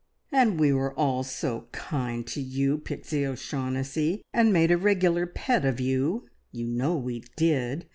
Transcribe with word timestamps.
"And 0.31 0.59
we 0.59 0.73
were 0.73 0.95
all 0.95 1.21
so 1.23 1.67
kind 1.71 2.25
to 2.25 2.41
you, 2.41 2.79
Pixie 2.79 3.23
O'Shaughnessy, 3.23 4.23
and 4.33 4.51
made 4.51 4.71
a 4.71 4.75
regular 4.77 5.27
pet 5.27 5.63
of 5.63 5.79
you 5.79 6.27
you 6.51 6.65
know 6.65 6.97
we 6.97 7.19
did! 7.35 7.85